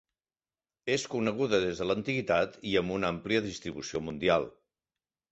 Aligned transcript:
És 0.93 1.03
coneguda 1.15 1.59
des 1.65 1.81
de 1.81 1.85
l'antiguitat 1.89 2.57
i 2.69 2.73
amb 2.81 2.93
una 2.95 3.11
àmplia 3.17 3.43
distribució 3.49 4.01
mundial. 4.07 4.49